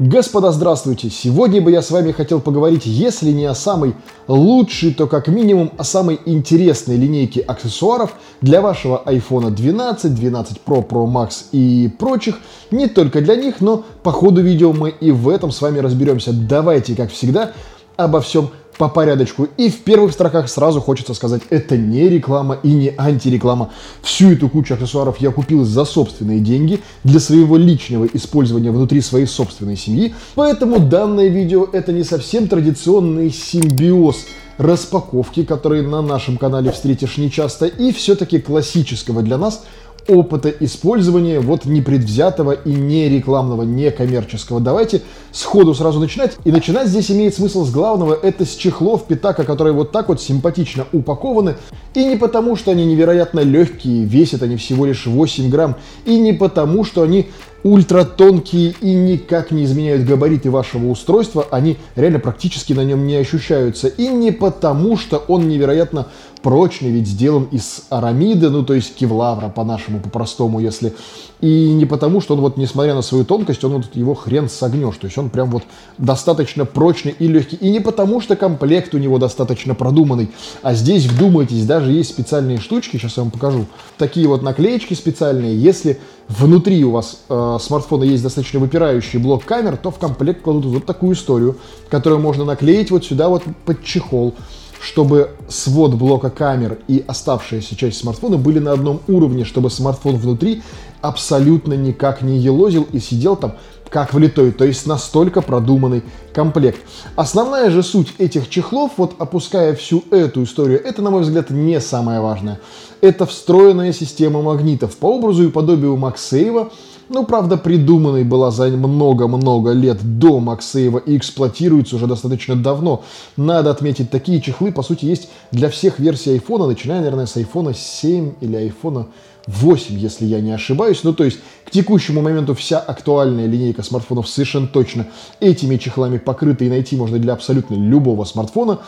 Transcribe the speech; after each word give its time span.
Господа, 0.00 0.50
здравствуйте! 0.50 1.10
Сегодня 1.10 1.60
бы 1.60 1.70
я 1.70 1.82
с 1.82 1.90
вами 1.90 2.12
хотел 2.12 2.40
поговорить, 2.40 2.86
если 2.86 3.32
не 3.32 3.44
о 3.44 3.54
самой 3.54 3.94
лучшей, 4.28 4.94
то 4.94 5.06
как 5.06 5.28
минимум 5.28 5.72
о 5.76 5.84
самой 5.84 6.18
интересной 6.24 6.96
линейке 6.96 7.42
аксессуаров 7.42 8.14
для 8.40 8.62
вашего 8.62 9.02
iPhone 9.04 9.50
12, 9.50 10.14
12 10.14 10.60
Pro, 10.64 10.88
Pro 10.88 11.04
Max 11.04 11.48
и 11.52 11.88
прочих. 11.98 12.38
Не 12.70 12.86
только 12.86 13.20
для 13.20 13.36
них, 13.36 13.60
но 13.60 13.84
по 14.02 14.10
ходу 14.10 14.40
видео 14.40 14.72
мы 14.72 14.88
и 14.88 15.10
в 15.10 15.28
этом 15.28 15.50
с 15.50 15.60
вами 15.60 15.80
разберемся. 15.80 16.32
Давайте, 16.32 16.96
как 16.96 17.12
всегда, 17.12 17.52
обо 17.98 18.22
всем 18.22 18.48
по 18.80 18.88
порядочку. 18.88 19.46
И 19.58 19.68
в 19.68 19.80
первых 19.80 20.12
строках 20.12 20.48
сразу 20.48 20.80
хочется 20.80 21.12
сказать, 21.12 21.42
это 21.50 21.76
не 21.76 22.08
реклама 22.08 22.58
и 22.62 22.72
не 22.72 22.94
антиреклама. 22.96 23.68
Всю 24.00 24.32
эту 24.32 24.48
кучу 24.48 24.72
аксессуаров 24.72 25.18
я 25.18 25.30
купил 25.30 25.64
за 25.64 25.84
собственные 25.84 26.40
деньги 26.40 26.80
для 27.04 27.20
своего 27.20 27.58
личного 27.58 28.06
использования 28.06 28.70
внутри 28.70 29.02
своей 29.02 29.26
собственной 29.26 29.76
семьи. 29.76 30.14
Поэтому 30.34 30.80
данное 30.80 31.28
видео 31.28 31.68
это 31.70 31.92
не 31.92 32.04
совсем 32.04 32.48
традиционный 32.48 33.30
симбиоз 33.30 34.24
распаковки, 34.56 35.44
которые 35.44 35.82
на 35.82 36.00
нашем 36.00 36.38
канале 36.38 36.72
встретишь 36.72 37.18
нечасто, 37.18 37.66
и 37.66 37.92
все-таки 37.92 38.38
классического 38.38 39.22
для 39.22 39.36
нас 39.36 39.64
опыта 40.10 40.50
использования 40.50 41.40
вот 41.40 41.64
непредвзятого 41.64 42.52
и 42.52 42.72
не 42.72 43.08
рекламного, 43.08 43.62
не 43.62 43.90
коммерческого. 43.90 44.60
Давайте 44.60 45.02
сходу 45.32 45.74
сразу 45.74 46.00
начинать. 46.00 46.36
И 46.44 46.50
начинать 46.50 46.88
здесь 46.88 47.10
имеет 47.10 47.34
смысл 47.34 47.64
с 47.64 47.70
главного. 47.70 48.18
Это 48.20 48.44
с 48.44 48.54
чехлов 48.54 49.06
Питака, 49.06 49.44
которые 49.44 49.72
вот 49.72 49.92
так 49.92 50.08
вот 50.08 50.20
симпатично 50.20 50.86
упакованы. 50.92 51.56
И 51.94 52.04
не 52.04 52.16
потому, 52.16 52.56
что 52.56 52.72
они 52.72 52.84
невероятно 52.84 53.40
легкие, 53.40 54.04
весят 54.04 54.42
они 54.42 54.56
всего 54.56 54.86
лишь 54.86 55.06
8 55.06 55.48
грамм. 55.48 55.76
И 56.04 56.18
не 56.18 56.32
потому, 56.32 56.84
что 56.84 57.02
они 57.02 57.28
ультратонкие 57.62 58.74
и 58.80 58.94
никак 58.94 59.50
не 59.50 59.64
изменяют 59.64 60.04
габариты 60.06 60.50
вашего 60.50 60.88
устройства, 60.88 61.46
они 61.50 61.76
реально 61.94 62.18
практически 62.18 62.72
на 62.72 62.84
нем 62.84 63.06
не 63.06 63.16
ощущаются. 63.16 63.88
И 63.88 64.08
не 64.08 64.30
потому, 64.30 64.96
что 64.96 65.18
он 65.28 65.48
невероятно 65.48 66.06
прочный, 66.42 66.90
ведь 66.90 67.06
сделан 67.06 67.44
из 67.50 67.82
арамида, 67.90 68.50
ну 68.50 68.64
то 68.64 68.74
есть 68.74 68.94
кевлавра 68.94 69.48
по-нашему, 69.48 70.00
по-простому, 70.00 70.60
если. 70.60 70.94
И 71.40 71.72
не 71.72 71.86
потому, 71.86 72.20
что 72.20 72.34
он 72.34 72.40
вот, 72.40 72.56
несмотря 72.56 72.94
на 72.94 73.02
свою 73.02 73.24
тонкость, 73.24 73.64
он 73.64 73.72
вот 73.72 73.94
его 73.94 74.14
хрен 74.14 74.48
согнешь. 74.48 74.96
То 74.96 75.06
есть 75.06 75.16
он 75.16 75.30
прям 75.30 75.50
вот 75.50 75.62
достаточно 75.96 76.66
прочный 76.66 77.14
и 77.18 77.26
легкий. 77.26 77.56
И 77.56 77.70
не 77.70 77.80
потому, 77.80 78.20
что 78.20 78.36
комплект 78.36 78.94
у 78.94 78.98
него 78.98 79.18
достаточно 79.18 79.74
продуманный. 79.74 80.30
А 80.62 80.74
здесь, 80.74 81.06
вдумайтесь, 81.06 81.64
даже 81.64 81.92
есть 81.92 82.10
специальные 82.10 82.58
штучки, 82.58 82.98
сейчас 82.98 83.16
я 83.16 83.22
вам 83.22 83.32
покажу. 83.32 83.66
Такие 83.96 84.28
вот 84.28 84.42
наклеечки 84.42 84.92
специальные. 84.92 85.58
Если 85.58 85.98
внутри 86.28 86.84
у 86.84 86.90
вас 86.90 87.20
э, 87.28 87.58
смартфона 87.60 88.04
есть 88.04 88.22
достаточно 88.22 88.60
выпирающий 88.60 89.18
блок 89.18 89.44
камер, 89.44 89.78
то 89.78 89.90
в 89.90 89.98
комплект 89.98 90.42
кладут 90.42 90.66
вот 90.66 90.84
такую 90.84 91.14
историю, 91.14 91.56
которую 91.88 92.20
можно 92.20 92.44
наклеить 92.44 92.90
вот 92.90 93.04
сюда 93.04 93.28
вот 93.28 93.44
под 93.64 93.82
чехол 93.82 94.34
чтобы 94.80 95.30
свод 95.48 95.94
блока 95.94 96.30
камер 96.30 96.78
и 96.88 97.04
оставшаяся 97.06 97.76
часть 97.76 97.98
смартфона 97.98 98.38
были 98.38 98.58
на 98.58 98.72
одном 98.72 99.00
уровне, 99.08 99.44
чтобы 99.44 99.70
смартфон 99.70 100.16
внутри 100.16 100.62
абсолютно 101.02 101.74
никак 101.74 102.22
не 102.22 102.38
елозил 102.38 102.86
и 102.92 102.98
сидел 102.98 103.36
там 103.36 103.54
как 103.90 104.14
влитой, 104.14 104.52
то 104.52 104.64
есть 104.64 104.86
настолько 104.86 105.42
продуманный 105.42 106.02
комплект. 106.32 106.80
Основная 107.16 107.70
же 107.70 107.82
суть 107.82 108.14
этих 108.18 108.48
чехлов, 108.48 108.92
вот 108.96 109.16
опуская 109.18 109.74
всю 109.74 110.04
эту 110.12 110.44
историю, 110.44 110.80
это, 110.82 111.02
на 111.02 111.10
мой 111.10 111.22
взгляд, 111.22 111.50
не 111.50 111.80
самое 111.80 112.20
важное. 112.20 112.60
Это 113.00 113.26
встроенная 113.26 113.92
система 113.92 114.42
магнитов 114.42 114.96
по 114.96 115.06
образу 115.06 115.44
и 115.44 115.50
подобию 115.50 115.96
MagSafe, 115.96 116.70
ну, 117.10 117.26
правда, 117.26 117.56
придуманной 117.56 118.22
была 118.22 118.52
за 118.52 118.68
много-много 118.68 119.72
лет 119.72 119.98
до 120.18 120.38
Максеева 120.38 120.98
и 120.98 121.16
эксплуатируется 121.16 121.96
уже 121.96 122.06
достаточно 122.06 122.54
давно. 122.54 123.02
Надо 123.36 123.72
отметить, 123.72 124.10
такие 124.10 124.40
чехлы, 124.40 124.70
по 124.70 124.82
сути, 124.82 125.06
есть 125.06 125.28
для 125.50 125.68
всех 125.70 125.98
версий 125.98 126.36
iPhone, 126.36 126.68
начиная, 126.68 127.00
наверное, 127.00 127.26
с 127.26 127.36
iPhone 127.36 127.74
7 127.76 128.34
или 128.40 128.72
iPhone 128.72 129.06
8, 129.48 129.98
если 129.98 130.24
я 130.24 130.40
не 130.40 130.52
ошибаюсь. 130.52 131.02
Ну, 131.02 131.12
то 131.12 131.24
есть, 131.24 131.40
к 131.64 131.72
текущему 131.72 132.22
моменту 132.22 132.54
вся 132.54 132.78
актуальная 132.78 133.46
линейка 133.46 133.82
смартфонов 133.82 134.28
совершенно 134.28 134.68
точно 134.68 135.08
этими 135.40 135.78
чехлами 135.78 136.18
покрыта, 136.18 136.64
и 136.64 136.68
найти 136.68 136.94
можно 136.94 137.18
для 137.18 137.32
абсолютно 137.32 137.74
любого 137.74 138.24
смартфона. 138.24 138.78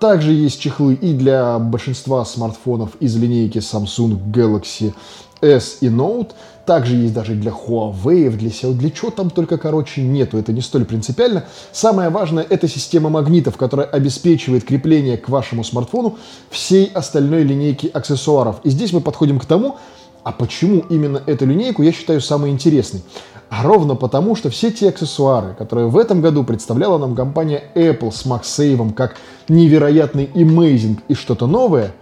Также 0.00 0.32
есть 0.32 0.60
чехлы 0.60 0.94
и 0.94 1.12
для 1.12 1.60
большинства 1.60 2.24
смартфонов 2.24 2.90
из 2.98 3.16
линейки 3.16 3.58
Samsung 3.58 4.18
Galaxy 4.32 4.94
S 5.40 5.78
и 5.80 5.86
Note. 5.86 6.32
Также 6.68 6.96
есть 6.96 7.14
даже 7.14 7.32
для 7.32 7.50
Huawei, 7.50 8.28
для 8.28 8.50
Xiaomi, 8.50 8.74
для 8.74 8.90
чего 8.90 9.10
там 9.10 9.30
только, 9.30 9.56
короче, 9.56 10.02
нету. 10.02 10.36
Это 10.36 10.52
не 10.52 10.60
столь 10.60 10.84
принципиально. 10.84 11.46
Самое 11.72 12.10
важное– 12.10 12.44
это 12.50 12.68
система 12.68 13.08
магнитов, 13.08 13.56
которая 13.56 13.86
обеспечивает 13.86 14.64
крепление 14.64 15.16
к 15.16 15.30
вашему 15.30 15.64
смартфону 15.64 16.18
всей 16.50 16.90
остальной 16.92 17.44
линейки 17.44 17.90
аксессуаров. 17.90 18.56
И 18.64 18.68
здесь 18.68 18.92
мы 18.92 19.00
подходим 19.00 19.38
к 19.38 19.46
тому, 19.46 19.76
а 20.24 20.32
почему 20.32 20.80
именно 20.90 21.22
эту 21.24 21.46
линейку 21.46 21.82
я 21.82 21.90
считаю 21.90 22.20
самой 22.20 22.50
интересной? 22.50 23.00
А 23.48 23.62
ровно 23.62 23.94
потому, 23.94 24.36
что 24.36 24.50
все 24.50 24.70
те 24.70 24.90
аксессуары, 24.90 25.54
которые 25.54 25.88
в 25.88 25.96
этом 25.96 26.20
году 26.20 26.44
представляла 26.44 26.98
нам 26.98 27.14
компания 27.14 27.62
Apple 27.76 28.12
с 28.12 28.26
MagSafe 28.26 28.92
как 28.92 29.16
невероятный 29.48 30.26
amazing 30.34 30.98
и 31.08 31.14
что-то 31.14 31.46
новое, 31.46 31.94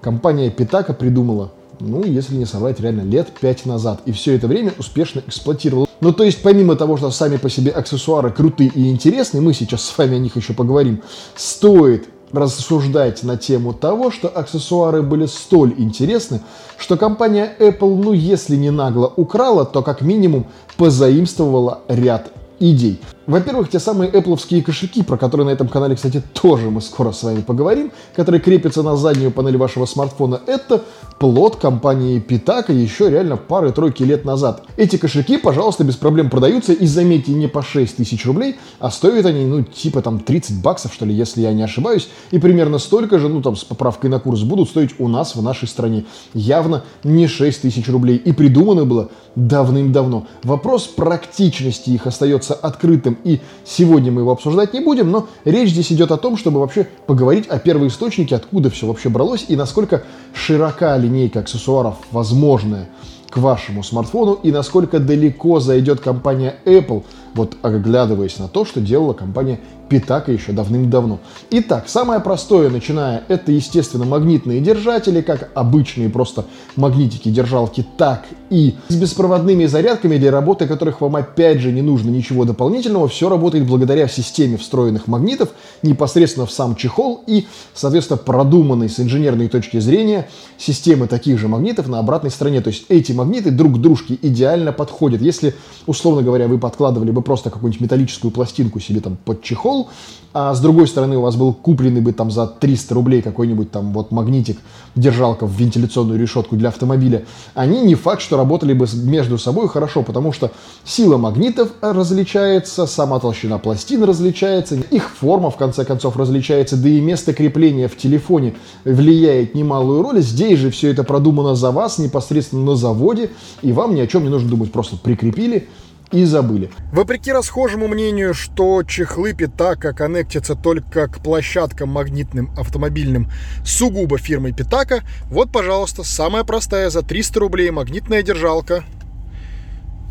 компания 0.00 0.48
Pitaka 0.48 0.94
придумала 0.94 1.50
ну, 1.82 2.04
если 2.04 2.34
не 2.36 2.46
соврать, 2.46 2.80
реально 2.80 3.02
лет 3.02 3.28
пять 3.40 3.66
назад. 3.66 4.00
И 4.06 4.12
все 4.12 4.34
это 4.36 4.46
время 4.46 4.72
успешно 4.78 5.22
эксплуатировал. 5.26 5.88
Ну, 6.00 6.12
то 6.12 6.24
есть, 6.24 6.42
помимо 6.42 6.76
того, 6.76 6.96
что 6.96 7.10
сами 7.10 7.36
по 7.36 7.50
себе 7.50 7.70
аксессуары 7.70 8.30
крутые 8.30 8.70
и 8.74 8.90
интересные, 8.90 9.40
мы 9.40 9.52
сейчас 9.52 9.82
с 9.82 9.98
вами 9.98 10.16
о 10.16 10.18
них 10.18 10.36
еще 10.36 10.52
поговорим, 10.52 11.02
стоит 11.36 12.08
рассуждать 12.32 13.22
на 13.22 13.36
тему 13.36 13.74
того, 13.74 14.10
что 14.10 14.28
аксессуары 14.28 15.02
были 15.02 15.26
столь 15.26 15.74
интересны, 15.76 16.40
что 16.78 16.96
компания 16.96 17.54
Apple, 17.58 17.94
ну, 18.02 18.12
если 18.12 18.56
не 18.56 18.70
нагло 18.70 19.12
украла, 19.16 19.64
то 19.64 19.82
как 19.82 20.00
минимум 20.00 20.46
позаимствовала 20.76 21.82
ряд 21.88 22.32
идей. 22.58 23.00
Во-первых, 23.26 23.70
те 23.70 23.78
самые 23.78 24.10
Apple 24.10 24.62
кошельки, 24.62 25.02
про 25.02 25.16
которые 25.16 25.46
на 25.46 25.50
этом 25.50 25.68
канале, 25.68 25.94
кстати, 25.94 26.22
тоже 26.32 26.70
мы 26.70 26.80
скоро 26.80 27.12
с 27.12 27.22
вами 27.22 27.40
поговорим, 27.40 27.92
которые 28.14 28.40
крепятся 28.40 28.82
на 28.82 28.96
заднюю 28.96 29.30
панель 29.30 29.56
вашего 29.56 29.86
смартфона, 29.86 30.40
это 30.46 30.82
плод 31.20 31.56
компании 31.56 32.20
Pitaka 32.20 32.72
еще 32.72 33.08
реально 33.10 33.36
пары-тройки 33.36 34.02
лет 34.02 34.24
назад. 34.24 34.64
Эти 34.76 34.96
кошельки, 34.96 35.38
пожалуйста, 35.38 35.84
без 35.84 35.94
проблем 35.94 36.30
продаются, 36.30 36.72
и 36.72 36.86
заметьте, 36.86 37.32
не 37.32 37.46
по 37.46 37.62
6 37.62 37.96
тысяч 37.96 38.26
рублей, 38.26 38.56
а 38.80 38.90
стоят 38.90 39.26
они, 39.26 39.44
ну, 39.44 39.62
типа 39.62 40.02
там 40.02 40.18
30 40.18 40.60
баксов, 40.60 40.92
что 40.92 41.06
ли, 41.06 41.14
если 41.14 41.42
я 41.42 41.52
не 41.52 41.62
ошибаюсь, 41.62 42.08
и 42.32 42.40
примерно 42.40 42.78
столько 42.78 43.20
же, 43.20 43.28
ну, 43.28 43.40
там, 43.40 43.54
с 43.54 43.62
поправкой 43.62 44.10
на 44.10 44.18
курс 44.18 44.40
будут 44.42 44.68
стоить 44.68 44.98
у 44.98 45.06
нас 45.06 45.36
в 45.36 45.42
нашей 45.42 45.68
стране. 45.68 46.06
Явно 46.34 46.82
не 47.04 47.28
6 47.28 47.62
тысяч 47.62 47.88
рублей. 47.88 48.16
И 48.16 48.32
придумано 48.32 48.84
было 48.84 49.10
давным-давно. 49.36 50.26
Вопрос 50.42 50.88
практичности 50.88 51.90
их 51.90 52.06
остается 52.06 52.54
открытым 52.54 53.11
открытым, 53.12 53.18
и 53.24 53.40
сегодня 53.64 54.10
мы 54.10 54.22
его 54.22 54.32
обсуждать 54.32 54.72
не 54.72 54.80
будем, 54.80 55.10
но 55.10 55.28
речь 55.44 55.70
здесь 55.70 55.92
идет 55.92 56.10
о 56.10 56.16
том, 56.16 56.36
чтобы 56.36 56.60
вообще 56.60 56.86
поговорить 57.06 57.46
о 57.48 57.58
первоисточнике, 57.58 58.36
откуда 58.36 58.70
все 58.70 58.86
вообще 58.86 59.08
бралось 59.08 59.46
и 59.48 59.56
насколько 59.56 60.02
широка 60.34 60.96
линейка 60.96 61.40
аксессуаров 61.40 61.96
возможная 62.10 62.88
к 63.30 63.38
вашему 63.38 63.82
смартфону 63.82 64.34
и 64.34 64.50
насколько 64.52 64.98
далеко 64.98 65.58
зайдет 65.58 66.00
компания 66.00 66.56
Apple, 66.66 67.02
вот 67.34 67.56
оглядываясь 67.62 68.38
на 68.38 68.48
то, 68.48 68.64
что 68.64 68.80
делала 68.80 69.12
компания 69.12 69.60
Питака 69.88 70.32
еще 70.32 70.52
давным-давно. 70.52 71.20
Итак, 71.50 71.84
самое 71.86 72.20
простое, 72.20 72.70
начиная, 72.70 73.24
это, 73.28 73.52
естественно, 73.52 74.06
магнитные 74.06 74.60
держатели, 74.60 75.20
как 75.20 75.50
обычные 75.54 76.08
просто 76.08 76.46
магнитики-держалки, 76.76 77.86
так 77.98 78.24
и 78.48 78.76
с 78.88 78.96
беспроводными 78.96 79.66
зарядками 79.66 80.16
для 80.16 80.30
работы, 80.30 80.66
которых 80.66 81.00
вам 81.00 81.16
опять 81.16 81.60
же 81.60 81.72
не 81.72 81.82
нужно 81.82 82.10
ничего 82.10 82.44
дополнительного. 82.44 83.08
Все 83.08 83.28
работает 83.28 83.66
благодаря 83.66 84.08
системе 84.08 84.56
встроенных 84.56 85.08
магнитов 85.08 85.50
непосредственно 85.82 86.46
в 86.46 86.52
сам 86.52 86.74
чехол 86.74 87.22
и, 87.26 87.46
соответственно, 87.74 88.16
продуманной 88.16 88.88
с 88.88 88.98
инженерной 88.98 89.48
точки 89.48 89.78
зрения 89.78 90.28
системы 90.58 91.06
таких 91.06 91.38
же 91.38 91.48
магнитов 91.48 91.88
на 91.88 91.98
обратной 91.98 92.30
стороне. 92.30 92.60
То 92.62 92.68
есть 92.68 92.84
эти 92.88 93.12
магниты 93.12 93.50
друг 93.50 93.74
к 93.74 93.78
дружке 93.78 94.18
идеально 94.22 94.72
подходят. 94.72 95.20
Если, 95.20 95.54
условно 95.86 96.22
говоря, 96.22 96.48
вы 96.48 96.58
подкладывали 96.58 97.10
бы 97.10 97.21
просто 97.22 97.50
какую-нибудь 97.50 97.80
металлическую 97.80 98.30
пластинку 98.30 98.80
себе 98.80 99.00
там 99.00 99.16
под 99.24 99.42
чехол, 99.42 99.88
а 100.34 100.54
с 100.54 100.60
другой 100.60 100.88
стороны 100.88 101.16
у 101.18 101.20
вас 101.20 101.36
был 101.36 101.52
купленный 101.52 102.00
бы 102.00 102.12
там 102.12 102.30
за 102.30 102.46
300 102.46 102.94
рублей 102.94 103.22
какой-нибудь 103.22 103.70
там 103.70 103.92
вот 103.92 104.10
магнитик, 104.12 104.58
держалка 104.94 105.46
в 105.46 105.52
вентиляционную 105.52 106.18
решетку 106.18 106.56
для 106.56 106.68
автомобиля, 106.68 107.24
они 107.54 107.80
не 107.82 107.94
факт, 107.94 108.22
что 108.22 108.36
работали 108.36 108.72
бы 108.72 108.86
между 108.94 109.38
собой 109.38 109.68
хорошо, 109.68 110.02
потому 110.02 110.32
что 110.32 110.50
сила 110.84 111.16
магнитов 111.16 111.70
различается, 111.80 112.86
сама 112.86 113.20
толщина 113.20 113.58
пластин 113.58 114.04
различается, 114.04 114.76
их 114.76 115.10
форма 115.10 115.50
в 115.50 115.56
конце 115.56 115.84
концов 115.84 116.16
различается, 116.16 116.76
да 116.76 116.88
и 116.88 117.00
место 117.00 117.32
крепления 117.34 117.88
в 117.88 117.96
телефоне 117.96 118.54
влияет 118.84 119.54
немалую 119.54 120.02
роль. 120.02 120.20
Здесь 120.20 120.58
же 120.58 120.70
все 120.70 120.90
это 120.90 121.04
продумано 121.04 121.54
за 121.54 121.70
вас 121.70 121.98
непосредственно 121.98 122.64
на 122.64 122.76
заводе, 122.76 123.30
и 123.60 123.72
вам 123.72 123.94
ни 123.94 124.00
о 124.00 124.06
чем 124.06 124.24
не 124.24 124.30
нужно 124.30 124.48
думать, 124.48 124.72
просто 124.72 124.96
прикрепили, 124.96 125.68
и 126.12 126.24
забыли. 126.24 126.70
Вопреки 126.92 127.32
расхожему 127.32 127.88
мнению, 127.88 128.34
что 128.34 128.82
чехлы 128.82 129.32
Питака 129.32 129.92
коннектятся 129.92 130.54
только 130.54 131.08
к 131.08 131.22
площадкам 131.22 131.88
магнитным 131.88 132.50
автомобильным 132.56 133.30
сугубо 133.64 134.18
фирмой 134.18 134.52
Питака, 134.52 135.00
вот, 135.26 135.50
пожалуйста, 135.50 136.04
самая 136.04 136.44
простая 136.44 136.90
за 136.90 137.02
300 137.02 137.40
рублей 137.40 137.70
магнитная 137.70 138.22
держалка 138.22 138.84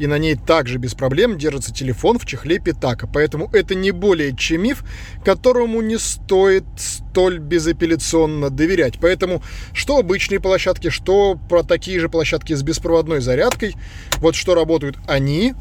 и 0.02 0.08
на 0.08 0.18
ней 0.18 0.36
также 0.36 0.80
без 0.80 0.96
проблем 0.96 1.38
держится 1.38 1.72
телефон 1.72 2.18
в 2.18 2.26
чехле 2.26 2.58
Питака. 2.58 3.06
Поэтому 3.06 3.50
это 3.54 3.76
не 3.76 3.92
более 3.92 4.36
чем 4.36 4.64
миф, 4.64 4.84
которому 5.24 5.80
не 5.82 6.00
стоит 6.00 6.64
столь 6.76 7.38
безапелляционно 7.38 8.50
доверять. 8.50 8.96
Поэтому 9.00 9.44
что 9.74 9.98
обычные 9.98 10.40
площадки, 10.40 10.90
что 10.90 11.38
про 11.48 11.62
такие 11.62 12.00
же 12.00 12.10
площадки 12.10 12.54
с 12.54 12.64
беспроводной 12.64 13.22
зарядкой, 13.22 13.76
вот 14.18 14.34
что 14.34 14.56
работают 14.56 14.98
они, 15.08 15.54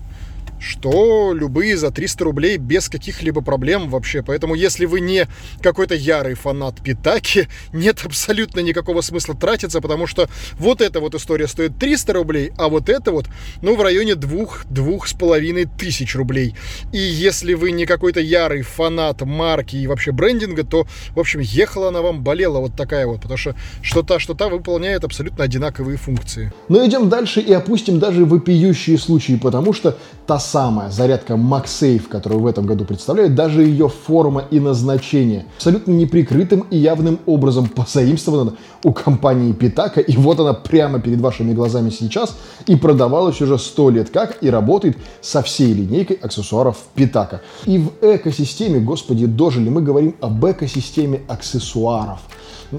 что 0.61 1.33
любые 1.35 1.77
за 1.77 1.91
300 1.91 2.25
рублей 2.25 2.57
без 2.59 2.89
каких-либо 2.89 3.41
проблем 3.41 3.89
вообще. 3.89 4.23
Поэтому, 4.23 4.55
если 4.55 4.85
вы 4.85 5.01
не 5.01 5.27
какой-то 5.62 5.95
ярый 5.95 6.35
фанат 6.35 6.81
Питаки, 6.83 7.49
нет 7.73 8.03
абсолютно 8.05 8.61
никакого 8.61 9.01
смысла 9.01 9.35
тратиться, 9.35 9.81
потому 9.81 10.07
что 10.07 10.29
вот 10.59 10.81
эта 10.81 11.01
вот 11.01 11.15
история 11.15 11.49
стоит 11.49 11.79
300 11.79 12.12
рублей, 12.12 12.53
а 12.57 12.69
вот 12.69 12.89
это 12.89 13.11
вот, 13.11 13.27
ну, 13.62 13.75
в 13.75 13.83
районе 13.83 14.15
двух, 14.15 14.65
двух 14.67 15.09
с 15.09 15.12
половиной 15.15 15.65
тысяч 15.65 16.15
рублей. 16.15 16.55
И 16.93 16.99
если 16.99 17.55
вы 17.55 17.73
не 17.73 17.87
какой-то 17.87 18.21
ярый 18.21 18.62
фанат 18.62 19.23
марки 19.23 19.77
и 19.77 19.87
вообще 19.87 20.12
брендинга, 20.12 20.65
то, 20.65 20.87
в 21.15 21.21
общем, 21.21 21.41
ехала 21.41 21.89
она 21.89 22.03
вам, 22.03 22.23
болела 22.23 22.59
вот 22.59 22.77
такая 22.77 23.07
вот, 23.07 23.23
потому 23.23 23.39
что 23.39 23.55
что 23.83 24.03
та, 24.03 24.19
что 24.19 24.35
та 24.35 24.49
выполняет 24.49 25.05
абсолютно 25.05 25.45
одинаковые 25.45 25.97
функции. 25.97 26.53
Но 26.69 26.85
идем 26.87 27.09
дальше 27.09 27.41
и 27.41 27.53
опустим 27.53 27.99
даже 27.99 28.25
вопиющие 28.25 28.99
случаи, 28.99 29.37
потому 29.37 29.73
что 29.73 29.97
та 30.27 30.39
самая 30.50 30.91
зарядка 30.91 31.35
MagSafe, 31.35 32.08
которую 32.08 32.41
в 32.41 32.47
этом 32.47 32.67
году 32.67 32.85
представляют, 32.85 33.35
даже 33.35 33.62
ее 33.62 33.88
форма 33.88 34.44
и 34.50 34.58
назначение 34.58 35.47
абсолютно 35.56 35.93
неприкрытым 35.93 36.67
и 36.70 36.76
явным 36.76 37.20
образом 37.26 37.69
позаимствована 37.69 38.55
у 38.82 38.93
компании 38.93 39.55
Pitaka, 39.55 40.00
и 40.00 40.17
вот 40.17 40.41
она 40.41 40.52
прямо 40.52 40.99
перед 40.99 41.20
вашими 41.20 41.52
глазами 41.52 41.91
сейчас 41.91 42.37
и 42.67 42.76
продавалась 42.76 43.41
уже 43.41 43.58
сто 43.58 43.91
лет 43.91 44.11
как 44.11 44.43
и 44.43 44.50
работает 44.50 44.97
со 45.20 45.43
всей 45.43 45.73
линейкой 45.73 46.17
аксессуаров 46.17 46.76
Pitaka. 46.97 47.41
И 47.67 47.79
в 47.79 47.93
экосистеме, 48.02 48.81
господи, 48.81 49.26
дожили, 49.26 49.69
мы 49.69 49.82
говорим 49.82 50.17
об 50.20 50.44
экосистеме 50.44 51.20
аксессуаров. 51.29 52.20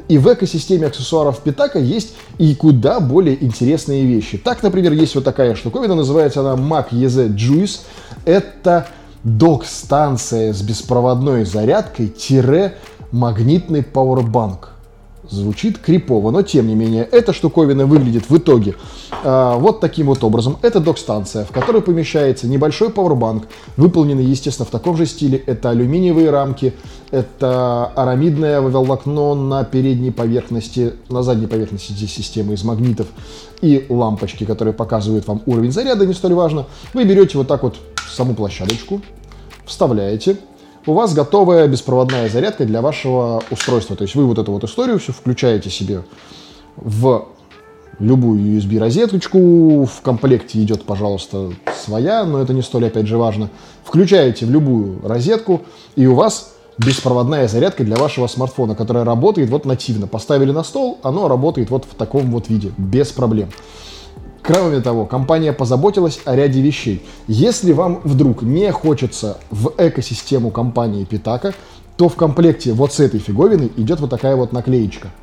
И 0.07 0.17
в 0.17 0.33
экосистеме 0.33 0.87
аксессуаров 0.87 1.41
Питака 1.41 1.79
есть 1.79 2.13
и 2.37 2.55
куда 2.55 2.99
более 2.99 3.43
интересные 3.43 4.05
вещи. 4.05 4.37
Так, 4.37 4.63
например, 4.63 4.93
есть 4.93 5.15
вот 5.15 5.23
такая 5.23 5.55
штуковина, 5.55 5.95
называется 5.95 6.39
она 6.41 6.55
Mac 6.55 6.91
EZ 6.91 7.29
Juice. 7.61 7.81
Это 8.25 8.87
док-станция 9.23 10.53
с 10.53 10.61
беспроводной 10.61 11.45
зарядкой-магнитный 11.45 13.83
пауэрбанк 13.83 14.69
звучит 15.31 15.77
крипово, 15.77 16.31
но 16.31 16.41
тем 16.41 16.67
не 16.67 16.75
менее, 16.75 17.03
эта 17.03 17.33
штуковина 17.33 17.85
выглядит 17.85 18.29
в 18.29 18.37
итоге 18.37 18.75
э, 19.23 19.53
вот 19.57 19.79
таким 19.79 20.07
вот 20.07 20.23
образом. 20.23 20.57
Это 20.61 20.79
док-станция, 20.79 21.45
в 21.45 21.51
которой 21.51 21.81
помещается 21.81 22.47
небольшой 22.47 22.89
пауэрбанк, 22.89 23.47
выполненный, 23.77 24.25
естественно, 24.25 24.65
в 24.65 24.69
таком 24.69 24.97
же 24.97 25.05
стиле. 25.05 25.37
Это 25.37 25.69
алюминиевые 25.69 26.29
рамки, 26.29 26.73
это 27.09 27.85
арамидное 27.95 28.61
волокно 28.61 29.33
на 29.33 29.63
передней 29.63 30.11
поверхности, 30.11 30.93
на 31.09 31.23
задней 31.23 31.47
поверхности 31.47 31.93
здесь 31.93 32.13
системы 32.13 32.53
из 32.53 32.63
магнитов 32.63 33.07
и 33.61 33.85
лампочки, 33.89 34.43
которые 34.43 34.73
показывают 34.73 35.27
вам 35.27 35.41
уровень 35.45 35.71
заряда, 35.71 36.05
не 36.05 36.13
столь 36.13 36.33
важно. 36.33 36.65
Вы 36.93 37.05
берете 37.05 37.37
вот 37.37 37.47
так 37.47 37.63
вот 37.63 37.77
саму 38.09 38.33
площадочку, 38.33 39.01
вставляете, 39.65 40.37
у 40.85 40.93
вас 40.93 41.13
готовая 41.13 41.67
беспроводная 41.67 42.29
зарядка 42.29 42.65
для 42.65 42.81
вашего 42.81 43.43
устройства. 43.51 43.95
То 43.95 44.03
есть 44.03 44.15
вы 44.15 44.25
вот 44.25 44.37
эту 44.37 44.51
вот 44.51 44.63
историю 44.63 44.99
все 44.99 45.11
включаете 45.11 45.69
себе 45.69 46.03
в 46.75 47.27
любую 47.99 48.57
USB-розеточку. 48.57 49.85
В 49.85 50.01
комплекте 50.01 50.61
идет, 50.61 50.83
пожалуйста, 50.83 51.51
своя, 51.75 52.23
но 52.23 52.41
это 52.41 52.53
не 52.53 52.61
столь, 52.61 52.87
опять 52.87 53.07
же, 53.07 53.17
важно. 53.17 53.49
Включаете 53.83 54.45
в 54.45 54.51
любую 54.51 54.99
розетку, 55.03 55.61
и 55.95 56.07
у 56.07 56.15
вас 56.15 56.53
беспроводная 56.77 57.47
зарядка 57.47 57.83
для 57.83 57.95
вашего 57.95 58.27
смартфона, 58.27 58.75
которая 58.75 59.03
работает 59.03 59.49
вот 59.49 59.65
нативно. 59.65 60.07
Поставили 60.07 60.51
на 60.51 60.63
стол, 60.63 60.99
оно 61.03 61.27
работает 61.27 61.69
вот 61.69 61.85
в 61.85 61.95
таком 61.95 62.31
вот 62.31 62.49
виде, 62.49 62.71
без 62.77 63.11
проблем. 63.11 63.49
Кроме 64.51 64.81
того, 64.81 65.05
компания 65.05 65.53
позаботилась 65.53 66.19
о 66.25 66.35
ряде 66.35 66.61
вещей. 66.61 67.01
Если 67.27 67.71
вам 67.71 68.01
вдруг 68.03 68.41
не 68.41 68.69
хочется 68.73 69.37
в 69.49 69.71
экосистему 69.77 70.51
компании 70.51 71.05
Питака, 71.05 71.53
то 71.95 72.09
в 72.09 72.15
комплекте 72.15 72.73
вот 72.73 72.91
с 72.91 72.99
этой 72.99 73.21
фиговиной 73.21 73.71
идет 73.77 74.01
вот 74.01 74.09
такая 74.09 74.35
вот 74.35 74.51
наклеечка– 74.51 75.07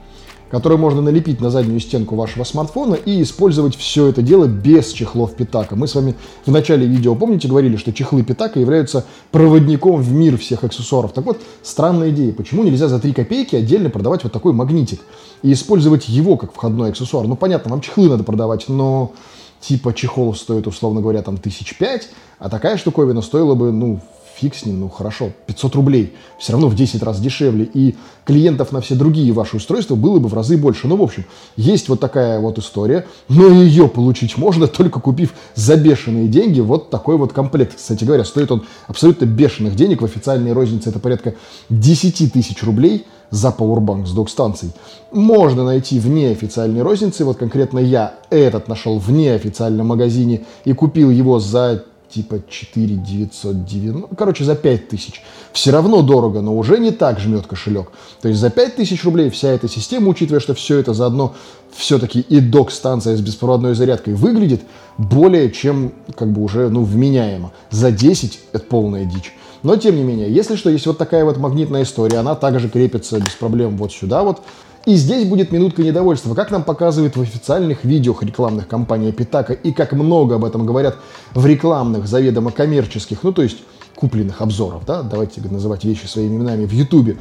которую 0.51 0.79
можно 0.79 1.03
налепить 1.03 1.41
на 1.41 1.51
заднюю 1.51 1.81
стенку 1.81 2.17
вашего 2.17 2.45
смартфона 2.45 2.95
и 2.95 3.23
использовать 3.23 3.77
все 3.77 4.07
это 4.07 4.23
дело 4.23 4.47
без 4.47 4.93
чехлов 4.93 5.35
Питака. 5.35 5.77
Мы 5.77 5.87
с 5.87 5.95
вами 5.95 6.15
в 6.47 6.51
начале 6.51 6.87
видео, 6.87 7.15
помните, 7.15 7.49
говорили, 7.49 7.77
что 7.77 7.93
чехлы 7.93 8.23
Питака 8.23 8.59
являются 8.61 9.05
проводником 9.31 10.01
в 10.01 10.13
мир 10.13 10.39
всех 10.39 10.65
аксессуаров. 10.65 11.13
Так 11.13 11.25
вот, 11.25 11.41
странная 11.63 12.11
идея. 12.11 12.33
Почему 12.33 12.65
нельзя 12.65 12.89
за 12.89 12.99
3 12.99 13.13
копейки 13.13 13.57
отдельно 13.57 13.91
продавать 13.91 14.25
вот 14.25 14.33
такой 14.33 14.53
магнитик 14.53 15.01
и 15.43 15.53
использовать 15.53 16.09
его 16.09 16.37
как 16.37 16.53
входной 16.53 16.91
аксессуар? 16.91 17.27
Ну, 17.27 17.37
понятно, 17.37 17.71
вам 17.71 17.81
чехлы 17.81 18.09
надо 18.09 18.25
продавать, 18.25 18.69
но 18.69 19.13
типа 19.61 19.93
чехол 19.93 20.35
стоит, 20.35 20.67
условно 20.67 21.01
говоря, 21.01 21.23
там 21.23 21.37
тысяч 21.37 21.77
пять, 21.77 22.09
а 22.39 22.49
такая 22.49 22.77
штуковина 22.77 23.23
стоила 23.23 23.55
бы, 23.55 23.73
ну, 23.73 24.01
фиг 24.39 24.55
с 24.55 24.65
ним, 24.65 24.81
ну 24.81 24.89
хорошо, 24.89 25.33
500 25.47 25.75
рублей, 25.75 26.15
все 26.39 26.53
равно 26.53 26.69
в 26.69 26.75
10 26.75 27.03
раз 27.03 27.21
дешевле, 27.21 27.69
и 27.73 27.97
клиентов 28.25 28.73
на 28.73 28.81
все 28.81 28.95
другие 28.95 29.33
ваши 29.33 29.57
устройства 29.57 29.97
было 29.97 30.19
бы 30.19 30.29
в 30.29 30.35
разы 30.35 30.57
больше. 30.57 30.87
Ну, 30.87 30.97
в 30.97 31.03
общем, 31.03 31.25
есть 31.57 31.89
вот 31.89 32.01
такая 32.01 32.39
вот 32.41 32.59
история, 32.59 33.07
но 33.29 33.49
ее 33.49 33.89
получить 33.89 34.37
можно, 34.39 34.67
только 34.69 35.01
купив 35.01 35.35
за 35.55 35.77
бешеные 35.77 36.29
деньги 36.29 36.61
вот 36.61 36.91
такой 36.91 37.17
вот 37.17 37.33
комплект. 37.33 37.77
Кстати 37.77 38.05
говоря, 38.05 38.25
стоит 38.25 38.53
он 38.53 38.65
абсолютно 38.87 39.25
бешеных 39.25 39.75
денег, 39.75 40.03
в 40.03 40.05
официальной 40.05 40.53
рознице 40.53 40.91
это 40.91 40.99
порядка 40.99 41.35
10 41.71 42.33
тысяч 42.33 42.63
рублей 42.63 43.07
за 43.31 43.49
Powerbank 43.49 44.07
с 44.07 44.13
док-станцией. 44.13 44.73
Можно 45.13 45.65
найти 45.65 45.99
в 45.99 46.09
неофициальной 46.09 46.83
рознице, 46.83 47.25
вот 47.25 47.37
конкретно 47.37 47.79
я 47.79 48.15
этот 48.31 48.69
нашел 48.69 48.99
в 48.99 49.11
неофициальном 49.11 49.89
магазине 49.89 50.45
и 50.65 50.73
купил 50.73 51.11
его 51.11 51.39
за 51.39 51.85
типа 52.13 52.41
4 52.49 52.95
990, 52.95 53.99
ну, 53.99 54.09
короче, 54.17 54.45
за 54.45 54.55
5 54.55 54.89
тысяч. 54.89 55.23
Все 55.53 55.71
равно 55.71 56.03
дорого, 56.03 56.41
но 56.41 56.57
уже 56.57 56.79
не 56.79 56.91
так 56.91 57.21
жмет 57.21 57.47
кошелек. 57.47 57.91
То 58.23 58.29
есть 58.29 58.41
за 58.41 58.51
5 58.51 58.77
тысяч 58.77 59.05
рублей 59.05 59.31
вся 59.31 59.49
эта 59.49 59.69
система, 59.69 60.09
учитывая, 60.09 60.41
что 60.41 60.55
все 60.55 60.79
это 60.79 60.95
заодно 60.95 61.35
все-таки 61.75 62.21
и 62.21 62.41
док-станция 62.41 63.17
с 63.17 63.21
беспроводной 63.21 63.75
зарядкой 63.75 64.15
выглядит 64.15 64.63
более 64.97 65.51
чем 65.51 65.93
как 66.17 66.33
бы 66.33 66.43
уже 66.43 66.69
ну, 66.71 66.83
вменяемо. 66.83 67.53
За 67.71 67.91
10 67.91 68.41
это 68.53 68.65
полная 68.65 69.05
дичь. 69.05 69.33
Но 69.63 69.77
тем 69.77 69.97
не 69.97 70.03
менее, 70.03 70.33
если 70.33 70.57
что, 70.57 70.71
есть 70.71 70.87
вот 70.87 70.99
такая 70.99 71.25
вот 71.25 71.37
магнитная 71.37 71.83
история, 71.83 72.19
она 72.19 72.35
также 72.35 72.69
крепится 72.69 73.19
без 73.19 73.33
проблем 73.33 73.77
вот 73.77 73.93
сюда 73.93 74.23
вот, 74.23 74.41
и 74.89 74.95
здесь 74.95 75.29
будет 75.29 75.53
минутка 75.53 75.83
недовольства, 75.83 76.35
как 76.35 76.51
нам 76.51 76.65
показывают 76.65 77.15
в 77.15 77.21
официальных 77.21 77.85
видео 77.85 78.17
рекламных 78.19 78.69
компаний 78.69 79.13
Питака 79.13 79.53
и 79.53 79.71
как 79.71 79.93
много 79.93 80.37
об 80.37 80.47
этом 80.47 80.65
говорят 80.65 80.97
в 81.35 81.45
рекламных, 81.45 82.09
заведомо 82.09 82.53
коммерческих, 82.53 83.23
ну 83.23 83.35
то 83.35 83.43
есть 83.43 83.59
купленных 83.95 84.41
обзоров, 84.41 84.87
да, 84.87 85.03
давайте 85.03 85.43
называть 85.43 85.85
вещи 85.85 86.07
своими 86.07 86.37
именами 86.37 86.65
в 86.65 86.73
Ютубе, 86.73 87.19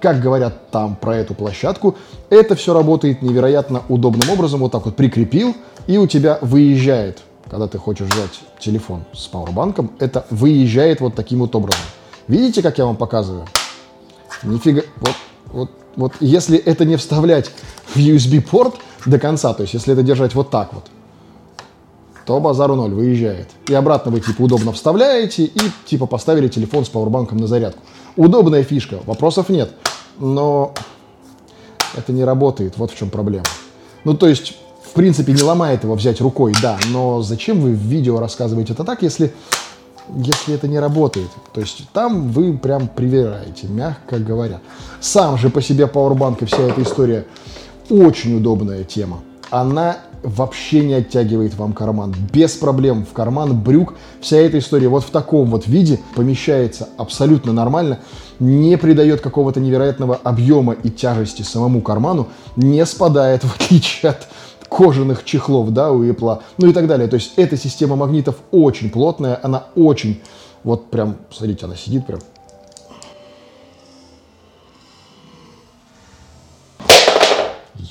как 0.00 0.22
говорят 0.22 0.70
там 0.70 0.96
про 0.96 1.14
эту 1.14 1.34
площадку, 1.34 1.94
это 2.30 2.54
все 2.54 2.72
работает 2.72 3.20
невероятно 3.20 3.82
удобным 3.90 4.30
образом, 4.30 4.60
вот 4.60 4.72
так 4.72 4.86
вот 4.86 4.96
прикрепил, 4.96 5.54
и 5.86 5.98
у 5.98 6.06
тебя 6.06 6.38
выезжает, 6.40 7.18
когда 7.50 7.68
ты 7.68 7.76
хочешь 7.76 8.08
взять 8.08 8.40
телефон 8.58 9.04
с 9.12 9.26
пауэрбанком, 9.26 9.90
это 9.98 10.24
выезжает 10.30 11.02
вот 11.02 11.16
таким 11.16 11.40
вот 11.40 11.54
образом. 11.54 11.84
Видите, 12.28 12.62
как 12.62 12.78
я 12.78 12.86
вам 12.86 12.96
показываю? 12.96 13.44
Нифига, 14.42 14.80
вот, 15.00 15.16
вот 15.52 15.70
вот 15.96 16.14
если 16.20 16.58
это 16.58 16.84
не 16.84 16.96
вставлять 16.96 17.50
в 17.94 17.96
USB-порт 17.96 18.76
до 19.06 19.18
конца, 19.18 19.52
то 19.54 19.62
есть 19.62 19.74
если 19.74 19.92
это 19.92 20.02
держать 20.02 20.34
вот 20.34 20.50
так 20.50 20.72
вот, 20.72 20.84
то 22.26 22.38
базару 22.38 22.76
ноль, 22.76 22.92
выезжает. 22.92 23.48
И 23.68 23.74
обратно 23.74 24.12
вы 24.12 24.20
типа 24.20 24.42
удобно 24.42 24.72
вставляете 24.72 25.44
и 25.44 25.60
типа 25.86 26.06
поставили 26.06 26.48
телефон 26.48 26.84
с 26.84 26.88
пауэрбанком 26.88 27.38
на 27.38 27.46
зарядку. 27.46 27.80
Удобная 28.16 28.62
фишка, 28.62 29.00
вопросов 29.04 29.48
нет. 29.48 29.72
Но 30.18 30.74
это 31.96 32.12
не 32.12 32.24
работает, 32.24 32.76
вот 32.76 32.92
в 32.92 32.96
чем 32.96 33.10
проблема. 33.10 33.46
Ну 34.04 34.14
то 34.16 34.28
есть, 34.28 34.54
в 34.84 34.92
принципе, 34.92 35.32
не 35.32 35.42
ломает 35.42 35.82
его 35.82 35.94
взять 35.94 36.20
рукой, 36.20 36.52
да, 36.62 36.78
но 36.90 37.22
зачем 37.22 37.60
вы 37.60 37.70
в 37.70 37.80
видео 37.80 38.20
рассказываете 38.20 38.74
это 38.74 38.84
так, 38.84 39.02
если 39.02 39.32
если 40.16 40.54
это 40.54 40.68
не 40.68 40.78
работает. 40.78 41.28
То 41.52 41.60
есть 41.60 41.88
там 41.92 42.30
вы 42.30 42.56
прям 42.56 42.88
привираете, 42.88 43.68
мягко 43.68 44.18
говоря. 44.18 44.60
Сам 45.00 45.38
же 45.38 45.50
по 45.50 45.62
себе 45.62 45.84
Powerbank 45.84 46.38
и 46.42 46.44
вся 46.44 46.62
эта 46.62 46.82
история 46.82 47.26
очень 47.88 48.36
удобная 48.36 48.84
тема. 48.84 49.20
Она 49.50 49.96
вообще 50.22 50.80
не 50.84 50.94
оттягивает 50.94 51.54
вам 51.54 51.72
карман. 51.72 52.14
Без 52.32 52.52
проблем 52.52 53.04
в 53.04 53.12
карман 53.12 53.58
брюк. 53.58 53.94
Вся 54.20 54.36
эта 54.36 54.58
история 54.58 54.88
вот 54.88 55.04
в 55.04 55.10
таком 55.10 55.50
вот 55.50 55.66
виде 55.66 55.98
помещается 56.14 56.88
абсолютно 56.96 57.52
нормально. 57.52 57.98
Не 58.38 58.76
придает 58.78 59.20
какого-то 59.20 59.60
невероятного 59.60 60.16
объема 60.16 60.74
и 60.74 60.90
тяжести 60.90 61.42
самому 61.42 61.80
карману. 61.80 62.28
Не 62.56 62.84
спадает, 62.86 63.44
в 63.44 63.54
отличие 63.54 64.10
от 64.10 64.28
кожаных 64.70 65.24
чехлов, 65.24 65.70
да, 65.70 65.92
у 65.92 66.02
Apple, 66.02 66.40
ну 66.56 66.70
и 66.70 66.72
так 66.72 66.86
далее. 66.86 67.08
То 67.08 67.16
есть 67.16 67.32
эта 67.36 67.58
система 67.58 67.96
магнитов 67.96 68.36
очень 68.52 68.88
плотная, 68.88 69.38
она 69.42 69.66
очень, 69.74 70.22
вот 70.64 70.90
прям, 70.90 71.16
смотрите, 71.30 71.66
она 71.66 71.76
сидит 71.76 72.06
прям. 72.06 72.20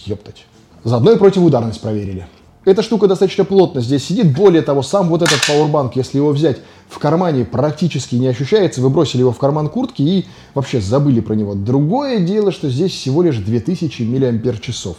Ептать. 0.05 0.45
Заодно 0.83 1.11
и 1.11 1.17
противоударность 1.17 1.81
проверили. 1.81 2.25
Эта 2.65 2.81
штука 2.81 3.07
достаточно 3.07 3.45
плотно 3.45 3.81
здесь 3.81 4.05
сидит. 4.05 4.35
Более 4.35 4.61
того, 4.61 4.81
сам 4.81 5.09
вот 5.09 5.21
этот 5.21 5.39
пауэрбанк, 5.47 5.95
если 5.95 6.17
его 6.17 6.29
взять 6.29 6.59
в 6.87 6.99
кармане, 6.99 7.45
практически 7.45 8.15
не 8.15 8.27
ощущается. 8.27 8.81
Вы 8.81 8.89
бросили 8.89 9.21
его 9.21 9.31
в 9.31 9.37
карман 9.37 9.69
куртки 9.69 10.01
и 10.01 10.25
вообще 10.53 10.79
забыли 10.79 11.19
про 11.19 11.33
него. 11.33 11.55
Другое 11.55 12.19
дело, 12.19 12.51
что 12.51 12.69
здесь 12.69 12.91
всего 12.91 13.21
лишь 13.21 13.37
2000 13.37 14.03
мАч. 14.03 14.95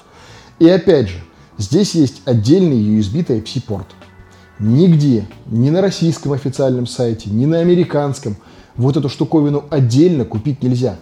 И 0.58 0.68
опять 0.68 1.08
же, 1.08 1.18
здесь 1.59 1.95
есть 1.95 2.23
отдельный 2.25 2.76
USB 2.76 3.25
Type-C 3.25 3.61
порт. 3.62 3.87
Нигде, 4.59 5.26
ни 5.47 5.71
на 5.71 5.80
российском 5.80 6.33
официальном 6.33 6.87
сайте, 6.87 7.30
ни 7.30 7.47
на 7.47 7.61
американском, 7.61 8.37
вот 8.76 8.97
эту 8.97 9.09
штуковину 9.09 9.64
отдельно 9.71 10.25
купить 10.25 10.62
нельзя. 10.62 10.97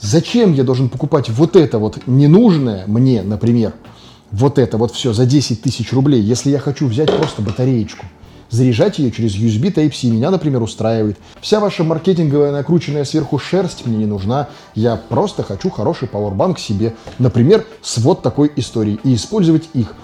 Зачем 0.00 0.52
я 0.52 0.64
должен 0.64 0.88
покупать 0.88 1.28
вот 1.30 1.56
это 1.56 1.78
вот 1.78 1.98
ненужное 2.06 2.84
мне, 2.86 3.22
например, 3.22 3.74
вот 4.30 4.58
это 4.58 4.76
вот 4.76 4.92
все 4.92 5.12
за 5.12 5.26
10 5.26 5.62
тысяч 5.62 5.92
рублей, 5.92 6.20
если 6.20 6.50
я 6.50 6.58
хочу 6.58 6.86
взять 6.86 7.14
просто 7.14 7.42
батареечку, 7.42 8.04
заряжать 8.50 8.98
ее 8.98 9.10
через 9.10 9.34
USB 9.36 9.72
Type-C, 9.72 10.08
меня, 10.08 10.30
например, 10.30 10.62
устраивает. 10.62 11.18
Вся 11.40 11.60
ваша 11.60 11.84
маркетинговая 11.84 12.52
накрученная 12.52 13.04
сверху 13.04 13.38
шерсть 13.38 13.86
мне 13.86 13.96
не 13.96 14.06
нужна. 14.06 14.48
Я 14.74 14.96
просто 14.96 15.42
хочу 15.42 15.70
хороший 15.70 16.08
пауэрбанк 16.08 16.58
себе, 16.58 16.94
например, 17.18 17.64
с 17.82 17.98
вот 17.98 18.22
такой 18.22 18.50
историей, 18.56 19.00
и 19.04 19.14
использовать 19.14 19.68
их 19.74 19.94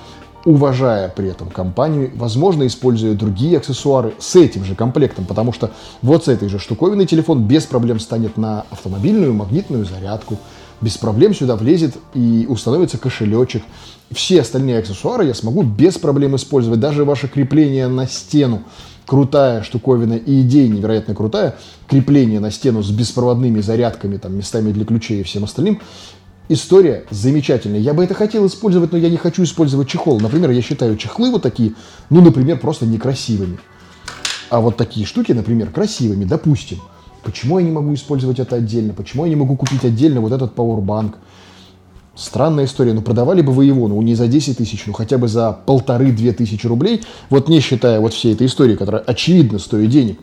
уважая 0.44 1.08
при 1.08 1.28
этом 1.28 1.50
компанию, 1.50 2.10
возможно, 2.14 2.66
используя 2.66 3.14
другие 3.14 3.58
аксессуары 3.58 4.14
с 4.18 4.36
этим 4.36 4.64
же 4.64 4.74
комплектом, 4.74 5.26
потому 5.26 5.52
что 5.52 5.70
вот 6.02 6.24
с 6.24 6.28
этой 6.28 6.48
же 6.48 6.58
штуковиной 6.58 7.06
телефон 7.06 7.44
без 7.44 7.64
проблем 7.66 8.00
станет 8.00 8.36
на 8.36 8.64
автомобильную 8.70 9.34
магнитную 9.34 9.84
зарядку, 9.84 10.38
без 10.80 10.96
проблем 10.96 11.34
сюда 11.34 11.56
влезет 11.56 11.96
и 12.14 12.46
установится 12.48 12.98
кошелечек. 12.98 13.62
Все 14.10 14.40
остальные 14.40 14.78
аксессуары 14.78 15.26
я 15.26 15.34
смогу 15.34 15.62
без 15.62 15.98
проблем 15.98 16.36
использовать. 16.36 16.80
Даже 16.80 17.04
ваше 17.04 17.28
крепление 17.28 17.88
на 17.88 18.06
стену 18.06 18.62
крутая 19.06 19.62
штуковина 19.62 20.14
и 20.14 20.42
идея 20.42 20.68
невероятно 20.68 21.14
крутая. 21.14 21.56
Крепление 21.88 22.40
на 22.40 22.50
стену 22.50 22.82
с 22.82 22.90
беспроводными 22.90 23.60
зарядками, 23.60 24.16
там, 24.16 24.36
местами 24.36 24.72
для 24.72 24.84
ключей 24.84 25.20
и 25.20 25.22
всем 25.24 25.44
остальным. 25.44 25.80
История 26.48 27.04
замечательная. 27.10 27.78
Я 27.78 27.94
бы 27.94 28.02
это 28.02 28.14
хотел 28.14 28.46
использовать, 28.46 28.90
но 28.90 28.98
я 28.98 29.08
не 29.08 29.16
хочу 29.16 29.44
использовать 29.44 29.88
чехол. 29.88 30.18
Например, 30.18 30.50
я 30.50 30.62
считаю 30.62 30.96
чехлы 30.96 31.30
вот 31.30 31.42
такие, 31.42 31.74
ну, 32.08 32.20
например, 32.20 32.58
просто 32.58 32.86
некрасивыми. 32.86 33.58
А 34.48 34.60
вот 34.60 34.76
такие 34.76 35.06
штуки, 35.06 35.30
например, 35.30 35.70
красивыми, 35.70 36.24
допустим. 36.24 36.78
Почему 37.22 37.58
я 37.58 37.64
не 37.64 37.70
могу 37.70 37.92
использовать 37.94 38.38
это 38.38 38.56
отдельно? 38.56 38.92
Почему 38.92 39.24
я 39.24 39.30
не 39.30 39.36
могу 39.36 39.56
купить 39.56 39.84
отдельно 39.84 40.20
вот 40.20 40.32
этот 40.32 40.54
Powerbank? 40.54 41.14
Странная 42.14 42.64
история. 42.64 42.92
Ну, 42.92 43.02
продавали 43.02 43.40
бы 43.40 43.52
вы 43.52 43.64
его, 43.64 43.88
ну, 43.88 44.00
не 44.02 44.14
за 44.14 44.26
10 44.26 44.58
тысяч, 44.58 44.84
ну, 44.86 44.92
хотя 44.92 45.16
бы 45.16 45.28
за 45.28 45.52
полторы-две 45.52 46.32
тысячи 46.32 46.66
рублей. 46.66 47.02
Вот 47.30 47.48
не 47.48 47.60
считая 47.60 48.00
вот 48.00 48.12
всей 48.12 48.34
этой 48.34 48.46
истории, 48.46 48.76
которая 48.76 49.02
очевидно 49.02 49.58
стоит 49.58 49.90
денег. 49.90 50.18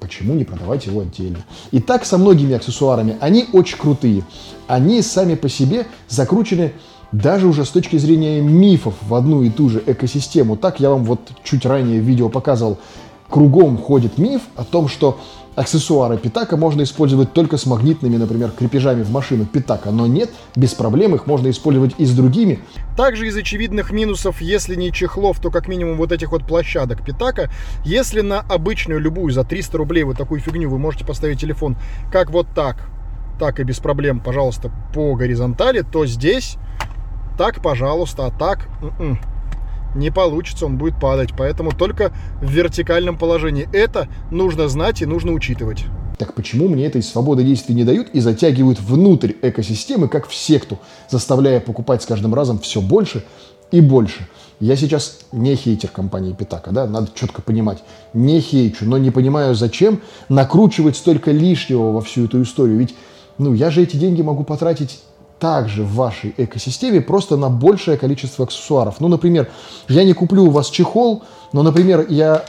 Почему 0.00 0.34
не 0.34 0.44
продавать 0.44 0.86
его 0.86 1.00
отдельно? 1.00 1.44
И 1.70 1.80
так 1.80 2.04
со 2.04 2.18
многими 2.18 2.54
аксессуарами. 2.54 3.16
Они 3.20 3.46
очень 3.52 3.78
крутые. 3.78 4.24
Они 4.66 5.02
сами 5.02 5.34
по 5.34 5.48
себе 5.48 5.86
закручены 6.08 6.72
даже 7.12 7.48
уже 7.48 7.64
с 7.64 7.70
точки 7.70 7.96
зрения 7.96 8.40
мифов 8.40 8.94
в 9.02 9.14
одну 9.14 9.42
и 9.42 9.50
ту 9.50 9.68
же 9.68 9.82
экосистему. 9.84 10.56
Так 10.56 10.80
я 10.80 10.90
вам 10.90 11.04
вот 11.04 11.20
чуть 11.42 11.66
ранее 11.66 12.00
в 12.00 12.04
видео 12.04 12.28
показывал. 12.28 12.78
Кругом 13.30 13.78
ходит 13.78 14.18
миф 14.18 14.42
о 14.56 14.64
том, 14.64 14.88
что 14.88 15.20
аксессуары 15.54 16.18
Питака 16.18 16.56
можно 16.56 16.82
использовать 16.82 17.32
только 17.32 17.56
с 17.56 17.66
магнитными, 17.66 18.16
например, 18.16 18.50
крепежами 18.50 19.02
в 19.02 19.10
машину 19.10 19.46
Питака, 19.46 19.90
но 19.90 20.06
нет, 20.06 20.30
без 20.56 20.74
проблем 20.74 21.14
их 21.14 21.26
можно 21.26 21.48
использовать 21.50 21.94
и 21.98 22.04
с 22.04 22.12
другими. 22.12 22.58
Также 22.96 23.28
из 23.28 23.36
очевидных 23.36 23.92
минусов, 23.92 24.40
если 24.40 24.74
не 24.74 24.92
чехлов, 24.92 25.38
то 25.40 25.50
как 25.50 25.68
минимум 25.68 25.96
вот 25.96 26.12
этих 26.12 26.32
вот 26.32 26.44
площадок 26.44 27.04
Питака, 27.04 27.50
если 27.84 28.20
на 28.20 28.40
обычную 28.40 29.00
любую 29.00 29.32
за 29.32 29.44
300 29.44 29.78
рублей 29.78 30.02
вот 30.04 30.16
такую 30.16 30.40
фигню 30.40 30.68
вы 30.68 30.78
можете 30.78 31.04
поставить 31.04 31.40
телефон 31.40 31.76
как 32.12 32.30
вот 32.30 32.48
так, 32.54 32.88
так 33.38 33.60
и 33.60 33.62
без 33.62 33.78
проблем, 33.78 34.20
пожалуйста, 34.20 34.72
по 34.92 35.14
горизонтали, 35.14 35.82
то 35.82 36.04
здесь 36.04 36.56
так, 37.38 37.62
пожалуйста, 37.62 38.26
а 38.26 38.30
так... 38.30 38.68
М-м 38.98 39.20
не 39.94 40.10
получится, 40.10 40.66
он 40.66 40.76
будет 40.76 40.98
падать. 41.00 41.30
Поэтому 41.36 41.72
только 41.72 42.12
в 42.40 42.50
вертикальном 42.50 43.18
положении. 43.18 43.68
Это 43.72 44.08
нужно 44.30 44.68
знать 44.68 45.02
и 45.02 45.06
нужно 45.06 45.32
учитывать. 45.32 45.84
Так 46.18 46.34
почему 46.34 46.68
мне 46.68 46.84
этой 46.84 47.02
свободы 47.02 47.44
действий 47.44 47.74
не 47.74 47.84
дают 47.84 48.10
и 48.12 48.20
затягивают 48.20 48.78
внутрь 48.78 49.32
экосистемы, 49.40 50.06
как 50.06 50.28
в 50.28 50.34
секту, 50.34 50.78
заставляя 51.08 51.60
покупать 51.60 52.02
с 52.02 52.06
каждым 52.06 52.34
разом 52.34 52.58
все 52.58 52.82
больше 52.82 53.24
и 53.70 53.80
больше? 53.80 54.28
Я 54.60 54.76
сейчас 54.76 55.20
не 55.32 55.56
хейтер 55.56 55.88
компании 55.88 56.34
Питака, 56.34 56.72
да, 56.72 56.86
надо 56.86 57.08
четко 57.14 57.40
понимать. 57.40 57.82
Не 58.12 58.40
хейчу, 58.40 58.84
но 58.84 58.98
не 58.98 59.10
понимаю, 59.10 59.54
зачем 59.54 60.02
накручивать 60.28 60.96
столько 60.96 61.30
лишнего 61.30 61.92
во 61.92 62.02
всю 62.02 62.26
эту 62.26 62.42
историю. 62.42 62.76
Ведь, 62.76 62.94
ну, 63.38 63.54
я 63.54 63.70
же 63.70 63.82
эти 63.82 63.96
деньги 63.96 64.20
могу 64.20 64.44
потратить 64.44 65.00
также 65.40 65.82
в 65.82 65.94
вашей 65.94 66.34
экосистеме 66.36 67.00
просто 67.00 67.36
на 67.36 67.48
большее 67.48 67.96
количество 67.96 68.44
аксессуаров. 68.44 69.00
Ну, 69.00 69.08
например, 69.08 69.50
я 69.88 70.04
не 70.04 70.12
куплю 70.12 70.44
у 70.44 70.50
вас 70.50 70.68
чехол, 70.68 71.24
но, 71.52 71.62
например, 71.62 72.06
я 72.08 72.44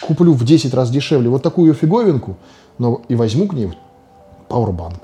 куплю 0.00 0.32
в 0.32 0.44
10 0.44 0.72
раз 0.72 0.90
дешевле 0.90 1.28
вот 1.28 1.42
такую 1.42 1.74
фиговинку, 1.74 2.36
но 2.78 3.02
и 3.08 3.14
возьму 3.14 3.48
к 3.48 3.52
ней 3.52 3.70
Powerbank. 4.48 5.00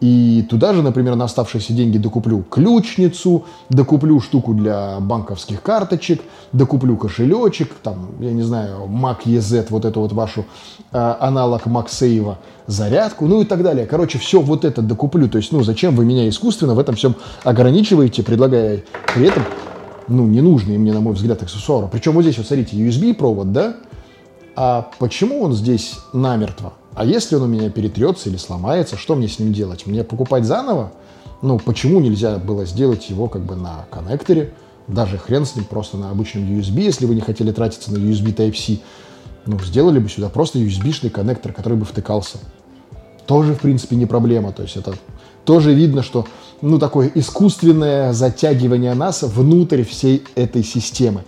И 0.00 0.44
туда 0.50 0.74
же, 0.74 0.82
например, 0.82 1.14
на 1.14 1.24
оставшиеся 1.24 1.72
деньги 1.72 1.98
докуплю 1.98 2.42
ключницу, 2.42 3.44
докуплю 3.70 4.20
штуку 4.20 4.52
для 4.52 4.98
банковских 5.00 5.62
карточек, 5.62 6.20
докуплю 6.52 6.96
кошелечек, 6.96 7.72
там, 7.82 8.10
я 8.20 8.32
не 8.32 8.42
знаю, 8.42 8.86
Mac 8.86 9.24
EZ, 9.24 9.66
вот 9.70 9.84
эту 9.84 10.00
вот 10.00 10.12
вашу 10.12 10.44
э, 10.92 11.14
аналог 11.20 11.66
MagSafe, 11.66 12.36
зарядку, 12.66 13.26
ну 13.26 13.42
и 13.42 13.44
так 13.44 13.62
далее. 13.62 13.86
Короче, 13.86 14.18
все 14.18 14.40
вот 14.40 14.64
это 14.64 14.82
докуплю. 14.82 15.28
То 15.28 15.38
есть, 15.38 15.52
ну, 15.52 15.62
зачем 15.62 15.94
вы 15.94 16.04
меня 16.04 16.28
искусственно 16.28 16.74
в 16.74 16.78
этом 16.78 16.96
всем 16.96 17.14
ограничиваете, 17.44 18.22
предлагая 18.22 18.82
при 19.14 19.28
этом, 19.28 19.44
ну, 20.08 20.26
ненужные 20.26 20.78
мне, 20.78 20.92
на 20.92 21.00
мой 21.00 21.14
взгляд, 21.14 21.42
аксессуары. 21.42 21.88
Причем 21.90 22.12
вот 22.12 22.22
здесь, 22.22 22.36
вот 22.36 22.46
смотрите, 22.46 22.76
USB-провод, 22.76 23.52
да? 23.52 23.76
А 24.56 24.90
почему 24.98 25.42
он 25.42 25.54
здесь 25.54 25.94
намертво? 26.12 26.74
А 26.94 27.04
если 27.04 27.34
он 27.36 27.42
у 27.42 27.46
меня 27.46 27.70
перетрется 27.70 28.28
или 28.28 28.36
сломается, 28.36 28.96
что 28.96 29.16
мне 29.16 29.28
с 29.28 29.38
ним 29.38 29.52
делать? 29.52 29.86
Мне 29.86 30.04
покупать 30.04 30.44
заново? 30.44 30.92
Ну, 31.42 31.58
почему 31.58 32.00
нельзя 32.00 32.38
было 32.38 32.64
сделать 32.64 33.10
его 33.10 33.28
как 33.28 33.42
бы 33.42 33.56
на 33.56 33.86
коннекторе? 33.90 34.52
Даже 34.86 35.18
хрен 35.18 35.44
с 35.44 35.56
ним, 35.56 35.64
просто 35.64 35.96
на 35.96 36.10
обычном 36.10 36.44
USB, 36.44 36.82
если 36.82 37.06
вы 37.06 37.14
не 37.14 37.20
хотели 37.20 37.50
тратиться 37.52 37.92
на 37.92 37.96
USB 37.96 38.34
Type-C. 38.34 38.80
Ну, 39.46 39.58
сделали 39.60 39.98
бы 39.98 40.08
сюда 40.08 40.28
просто 40.28 40.58
USB-шный 40.58 41.10
коннектор, 41.10 41.52
который 41.52 41.76
бы 41.76 41.84
втыкался. 41.84 42.38
Тоже, 43.26 43.54
в 43.54 43.60
принципе, 43.60 43.96
не 43.96 44.06
проблема. 44.06 44.52
То 44.52 44.62
есть 44.62 44.76
это 44.76 44.94
тоже 45.44 45.74
видно, 45.74 46.02
что 46.02 46.26
ну, 46.62 46.78
такое 46.78 47.10
искусственное 47.14 48.12
затягивание 48.12 48.94
нас 48.94 49.22
внутрь 49.22 49.82
всей 49.82 50.24
этой 50.34 50.62
системы. 50.62 51.24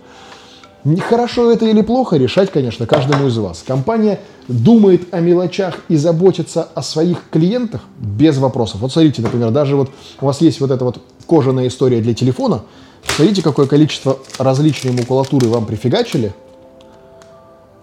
Хорошо 1.09 1.51
это 1.51 1.65
или 1.65 1.81
плохо, 1.81 2.17
решать, 2.17 2.51
конечно, 2.51 2.85
каждому 2.85 3.27
из 3.27 3.37
вас. 3.37 3.63
Компания 3.65 4.19
думает 4.47 5.13
о 5.13 5.19
мелочах 5.19 5.75
и 5.89 5.97
заботится 5.97 6.63
о 6.75 6.81
своих 6.81 7.29
клиентах 7.29 7.81
без 7.99 8.37
вопросов. 8.37 8.81
Вот 8.81 8.91
смотрите, 8.91 9.21
например, 9.21 9.51
даже 9.51 9.75
вот 9.75 9.89
у 10.21 10.25
вас 10.25 10.39
есть 10.41 10.61
вот 10.61 10.71
эта 10.71 10.85
вот 10.85 11.01
кожаная 11.25 11.67
история 11.67 11.99
для 11.99 12.13
телефона. 12.13 12.63
Смотрите, 13.05 13.41
какое 13.41 13.67
количество 13.67 14.17
различной 14.37 14.91
макулатуры 14.91 15.47
вам 15.47 15.65
прифигачили 15.65 16.33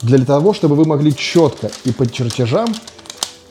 для 0.01 0.25
того, 0.25 0.53
чтобы 0.55 0.77
вы 0.77 0.85
могли 0.85 1.15
четко 1.15 1.71
и 1.85 1.93
по 1.93 2.11
чертежам 2.11 2.69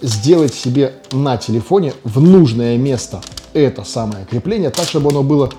сделать 0.02 0.54
себе 0.54 0.94
на 1.12 1.38
телефоне 1.38 1.94
в 2.04 2.22
нужное 2.22 2.78
место 2.78 3.22
это 3.54 3.84
самое 3.84 4.26
крепление, 4.26 4.70
так, 4.70 4.86
чтобы 4.86 5.10
оно 5.10 5.24
было 5.24 5.50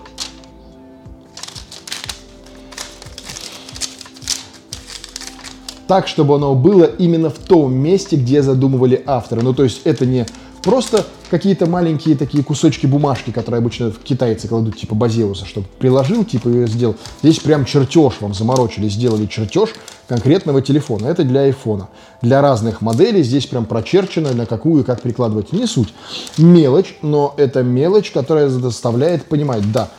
так, 5.87 6.09
чтобы 6.09 6.37
оно 6.37 6.55
было 6.55 6.85
именно 6.85 7.31
в 7.31 7.39
том 7.39 7.75
месте, 7.75 8.17
где 8.17 8.43
задумывали 8.43 9.03
авторы. 9.07 9.43
Ну, 9.43 9.55
то 9.55 9.65
есть 9.65 9.83
это 9.85 10.07
не 10.07 10.27
Просто 10.65 11.05
какие-то 11.31 11.67
маленькие 11.67 12.17
такие 12.17 12.43
кусочки 12.43 12.87
бумажки, 12.87 13.31
которые 13.31 13.59
обычно 13.59 13.93
китайцы 13.93 14.49
кладут 14.49 14.79
типа 14.79 14.95
базеуса, 14.95 15.45
чтобы 15.45 15.67
приложил, 15.79 16.25
типа 16.25 16.49
и 16.49 16.67
сделал. 16.67 16.97
Здесь 17.23 17.39
прям 17.39 17.67
чертеж 17.67 18.15
вам 18.21 18.33
заморочили, 18.33 18.89
сделали 18.89 19.27
чертеж 19.27 19.71
конкретного 20.09 20.63
телефона. 20.63 21.09
Это 21.09 21.23
для 21.25 21.43
айфона. 21.43 21.89
Для 22.23 22.41
разных 22.41 22.81
моделей 22.81 23.23
здесь 23.23 23.45
прям 23.45 23.67
прочерчено, 23.67 24.33
на 24.33 24.47
какую 24.47 24.83
и 24.83 24.87
как 24.87 25.03
прикладывать. 25.03 25.53
Не 25.53 25.67
суть. 25.67 25.93
Мелочь, 26.39 26.97
но 27.03 27.35
это 27.37 27.63
мелочь, 27.63 28.11
которая 28.11 28.49
заставляет 28.49 29.27
понимать, 29.27 29.71
да, 29.71 29.91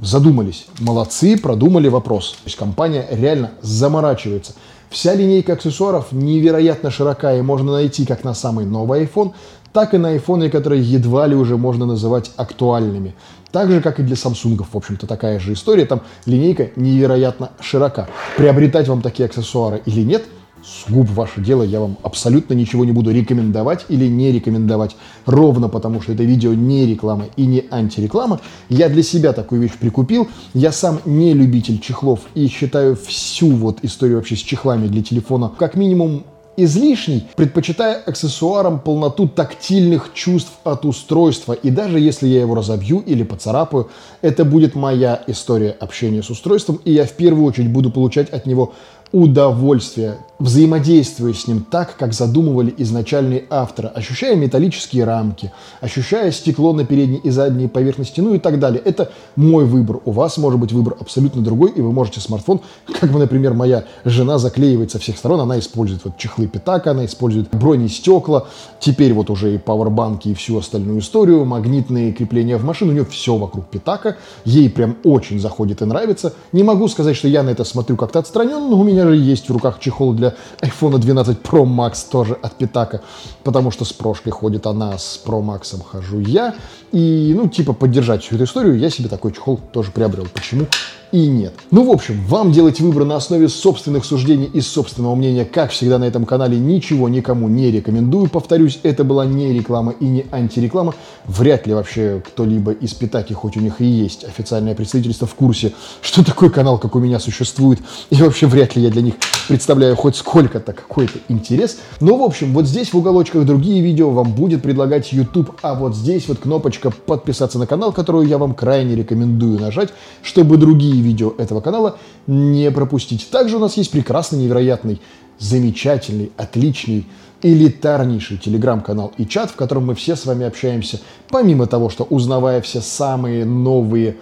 задумались, 0.00 0.66
молодцы, 0.78 1.38
продумали 1.38 1.88
вопрос. 1.88 2.32
То 2.32 2.46
есть 2.46 2.56
компания 2.56 3.06
реально 3.10 3.52
заморачивается. 3.62 4.54
Вся 4.88 5.14
линейка 5.14 5.52
аксессуаров 5.52 6.10
невероятно 6.10 6.90
широка 6.90 7.36
и 7.36 7.42
можно 7.42 7.72
найти 7.72 8.06
как 8.06 8.24
на 8.24 8.34
самый 8.34 8.64
новый 8.64 9.04
iPhone, 9.04 9.32
так 9.72 9.94
и 9.94 9.98
на 9.98 10.08
айфоны, 10.08 10.50
которые 10.50 10.82
едва 10.82 11.26
ли 11.28 11.36
уже 11.36 11.56
можно 11.56 11.86
называть 11.86 12.32
актуальными. 12.36 13.14
Так 13.52 13.70
же, 13.70 13.80
как 13.80 14.00
и 14.00 14.02
для 14.02 14.16
Samsung, 14.16 14.64
в 14.70 14.76
общем-то, 14.76 15.06
такая 15.06 15.38
же 15.38 15.52
история. 15.52 15.84
Там 15.84 16.02
линейка 16.26 16.70
невероятно 16.76 17.50
широка. 17.60 18.08
Приобретать 18.36 18.88
вам 18.88 19.02
такие 19.02 19.26
аксессуары 19.26 19.82
или 19.86 20.02
нет– 20.02 20.24
сугуб 20.64 21.08
ваше 21.10 21.40
дело, 21.40 21.62
я 21.62 21.80
вам 21.80 21.96
абсолютно 22.02 22.54
ничего 22.54 22.84
не 22.84 22.92
буду 22.92 23.10
рекомендовать 23.10 23.86
или 23.88 24.06
не 24.06 24.32
рекомендовать, 24.32 24.96
ровно 25.26 25.68
потому 25.68 26.00
что 26.00 26.12
это 26.12 26.22
видео 26.22 26.54
не 26.54 26.86
реклама 26.86 27.26
и 27.36 27.46
не 27.46 27.64
антиреклама. 27.70 28.40
Я 28.68 28.88
для 28.88 29.02
себя 29.02 29.32
такую 29.32 29.62
вещь 29.62 29.76
прикупил, 29.78 30.28
я 30.54 30.72
сам 30.72 31.00
не 31.04 31.32
любитель 31.34 31.78
чехлов 31.80 32.20
и 32.34 32.46
считаю 32.48 32.96
всю 32.96 33.50
вот 33.50 33.78
историю 33.82 34.18
вообще 34.18 34.36
с 34.36 34.40
чехлами 34.40 34.86
для 34.86 35.02
телефона 35.02 35.50
как 35.58 35.74
минимум 35.74 36.24
излишней, 36.56 37.26
предпочитая 37.36 37.96
аксессуарам 37.96 38.80
полноту 38.80 39.28
тактильных 39.28 40.10
чувств 40.14 40.52
от 40.64 40.84
устройства. 40.84 41.52
И 41.52 41.70
даже 41.70 41.98
если 41.98 42.28
я 42.28 42.40
его 42.40 42.54
разобью 42.54 43.00
или 43.00 43.22
поцарапаю, 43.22 43.88
это 44.20 44.44
будет 44.44 44.74
моя 44.74 45.22
история 45.26 45.70
общения 45.70 46.22
с 46.22 46.30
устройством, 46.30 46.80
и 46.84 46.92
я 46.92 47.04
в 47.04 47.12
первую 47.12 47.46
очередь 47.46 47.70
буду 47.70 47.90
получать 47.90 48.30
от 48.30 48.46
него 48.46 48.74
удовольствие, 49.12 50.18
взаимодействуя 50.38 51.34
с 51.34 51.46
ним 51.46 51.66
так, 51.68 51.96
как 51.96 52.14
задумывали 52.14 52.72
изначальные 52.78 53.44
авторы, 53.50 53.88
ощущая 53.88 54.36
металлические 54.36 55.04
рамки, 55.04 55.52
ощущая 55.80 56.30
стекло 56.32 56.72
на 56.72 56.84
передней 56.84 57.18
и 57.18 57.30
задней 57.30 57.68
поверхности, 57.68 58.20
ну 58.20 58.34
и 58.34 58.38
так 58.38 58.58
далее. 58.58 58.80
Это 58.84 59.10
мой 59.36 59.66
выбор. 59.66 60.00
У 60.04 60.12
вас 60.12 60.38
может 60.38 60.58
быть 60.58 60.72
выбор 60.72 60.96
абсолютно 60.98 61.42
другой, 61.42 61.72
и 61.72 61.80
вы 61.80 61.92
можете 61.92 62.20
смартфон, 62.20 62.60
как 63.00 63.10
бы, 63.10 63.18
например, 63.18 63.52
моя 63.52 63.84
жена 64.04 64.38
заклеивает 64.38 64.90
со 64.90 64.98
всех 64.98 65.18
сторон, 65.18 65.40
она 65.40 65.58
использует 65.58 66.04
вот 66.04 66.16
чехлы 66.16 66.46
Питака, 66.46 66.92
она 66.92 67.04
использует 67.04 67.50
бронестекла, 67.50 68.46
теперь 68.78 69.12
вот 69.12 69.28
уже 69.28 69.54
и 69.54 69.58
пауэрбанки 69.58 70.28
и 70.28 70.34
всю 70.34 70.56
остальную 70.56 71.00
историю, 71.00 71.44
магнитные 71.44 72.12
крепления 72.12 72.56
в 72.56 72.64
машину, 72.64 72.92
у 72.92 72.94
нее 72.94 73.04
все 73.04 73.36
вокруг 73.36 73.66
Питака, 73.66 74.16
ей 74.44 74.70
прям 74.70 74.96
очень 75.04 75.38
заходит 75.40 75.82
и 75.82 75.84
нравится. 75.84 76.32
Не 76.52 76.62
могу 76.62 76.88
сказать, 76.88 77.16
что 77.16 77.28
я 77.28 77.42
на 77.42 77.50
это 77.50 77.64
смотрю 77.64 77.96
как-то 77.96 78.20
отстраненно, 78.20 78.68
но 78.68 78.78
у 78.78 78.84
меня 78.84 78.99
же 79.06 79.16
есть 79.16 79.48
в 79.48 79.52
руках 79.52 79.78
чехол 79.78 80.12
для 80.12 80.34
iPhone 80.60 80.98
12 80.98 81.38
Pro 81.38 81.64
Max 81.64 82.08
тоже 82.10 82.36
от 82.42 82.56
Питака, 82.56 83.00
потому 83.44 83.70
что 83.70 83.84
с 83.84 83.92
прошкой 83.92 84.32
ходит 84.32 84.66
она, 84.66 84.98
с 84.98 85.20
Pro 85.24 85.42
Max 85.42 85.80
хожу 85.82 86.20
я. 86.20 86.54
И, 86.92 87.32
ну, 87.36 87.48
типа, 87.48 87.72
поддержать 87.72 88.22
всю 88.22 88.36
эту 88.36 88.44
историю, 88.44 88.78
я 88.78 88.90
себе 88.90 89.08
такой 89.08 89.32
чехол 89.32 89.60
тоже 89.72 89.90
приобрел. 89.90 90.26
Почему? 90.32 90.66
И 91.12 91.26
нет. 91.26 91.54
Ну, 91.70 91.84
в 91.84 91.90
общем, 91.90 92.20
вам 92.26 92.52
делать 92.52 92.80
выбор 92.80 93.04
на 93.04 93.16
основе 93.16 93.48
собственных 93.48 94.04
суждений 94.04 94.50
и 94.52 94.60
собственного 94.60 95.14
мнения, 95.14 95.44
как 95.44 95.70
всегда 95.70 95.98
на 95.98 96.04
этом 96.04 96.24
канале, 96.26 96.58
ничего 96.58 97.08
никому 97.08 97.48
не 97.48 97.70
рекомендую. 97.70 98.28
Повторюсь, 98.28 98.80
это 98.82 99.04
была 99.04 99.24
не 99.26 99.52
реклама 99.52 99.92
и 99.98 100.04
не 100.04 100.26
антиреклама. 100.30 100.94
Вряд 101.26 101.66
ли 101.66 101.74
вообще 101.74 102.22
кто-либо 102.26 102.72
из 102.72 102.94
Питаки, 102.94 103.32
хоть 103.32 103.56
у 103.56 103.60
них 103.60 103.80
и 103.80 103.84
есть 103.84 104.24
официальное 104.24 104.74
представительство, 104.74 105.26
в 105.26 105.34
курсе, 105.34 105.72
что 106.00 106.24
такой 106.24 106.50
канал, 106.50 106.78
как 106.78 106.94
у 106.94 106.98
меня, 106.98 107.18
существует. 107.18 107.80
И 108.10 108.16
вообще 108.16 108.46
вряд 108.46 108.76
ли 108.76 108.82
я 108.82 108.90
для 108.90 109.02
них 109.02 109.14
представляю 109.50 109.96
хоть 109.96 110.14
сколько-то 110.14 110.72
какой-то 110.72 111.18
интерес. 111.26 111.78
Но, 111.98 112.16
в 112.16 112.22
общем, 112.22 112.52
вот 112.52 112.66
здесь 112.66 112.92
в 112.92 112.96
уголочках 112.96 113.44
другие 113.44 113.82
видео 113.82 114.10
вам 114.10 114.32
будет 114.32 114.62
предлагать 114.62 115.12
YouTube, 115.12 115.58
а 115.60 115.74
вот 115.74 115.96
здесь 115.96 116.28
вот 116.28 116.38
кнопочка 116.38 116.92
подписаться 116.92 117.58
на 117.58 117.66
канал, 117.66 117.92
которую 117.92 118.28
я 118.28 118.38
вам 118.38 118.54
крайне 118.54 118.94
рекомендую 118.94 119.58
нажать, 119.58 119.88
чтобы 120.22 120.56
другие 120.56 121.02
видео 121.02 121.34
этого 121.36 121.60
канала 121.60 121.98
не 122.28 122.70
пропустить. 122.70 123.28
Также 123.28 123.56
у 123.56 123.58
нас 123.58 123.76
есть 123.76 123.90
прекрасный, 123.90 124.38
невероятный, 124.38 125.00
замечательный, 125.40 126.30
отличный, 126.36 127.08
элитарнейший 127.42 128.36
телеграм-канал 128.38 129.12
и 129.16 129.26
чат, 129.26 129.50
в 129.50 129.56
котором 129.56 129.86
мы 129.86 129.96
все 129.96 130.14
с 130.14 130.26
вами 130.26 130.46
общаемся, 130.46 131.00
помимо 131.28 131.66
того, 131.66 131.90
что 131.90 132.04
узнавая 132.04 132.60
все 132.60 132.80
самые 132.80 133.44
новые 133.44 134.16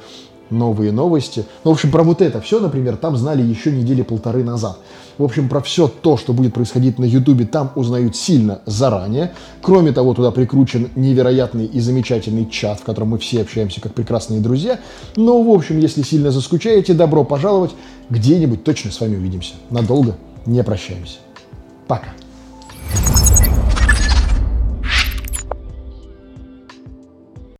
новые 0.50 0.92
новости. 0.92 1.44
Ну, 1.64 1.70
в 1.70 1.74
общем, 1.74 1.90
про 1.90 2.02
вот 2.02 2.22
это 2.22 2.40
все, 2.40 2.60
например, 2.60 2.96
там 2.96 3.16
знали 3.16 3.42
еще 3.42 3.70
недели 3.70 4.02
полторы 4.02 4.44
назад. 4.44 4.78
В 5.18 5.24
общем, 5.24 5.48
про 5.48 5.60
все 5.60 5.88
то, 5.88 6.16
что 6.16 6.32
будет 6.32 6.54
происходить 6.54 6.98
на 6.98 7.04
Ютубе, 7.04 7.44
там 7.44 7.72
узнают 7.74 8.14
сильно 8.14 8.60
заранее. 8.66 9.32
Кроме 9.62 9.92
того, 9.92 10.14
туда 10.14 10.30
прикручен 10.30 10.90
невероятный 10.94 11.66
и 11.66 11.80
замечательный 11.80 12.48
чат, 12.48 12.80
в 12.80 12.84
котором 12.84 13.08
мы 13.08 13.18
все 13.18 13.42
общаемся 13.42 13.80
как 13.80 13.94
прекрасные 13.94 14.40
друзья. 14.40 14.78
Но, 15.16 15.42
в 15.42 15.50
общем, 15.50 15.78
если 15.78 16.02
сильно 16.02 16.30
заскучаете, 16.30 16.94
добро 16.94 17.24
пожаловать. 17.24 17.72
Где-нибудь 18.10 18.62
точно 18.62 18.92
с 18.92 19.00
вами 19.00 19.16
увидимся. 19.16 19.54
Надолго 19.70 20.16
не 20.46 20.62
прощаемся. 20.62 21.18
Пока. 21.88 22.08